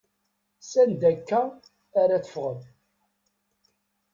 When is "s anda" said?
0.69-1.07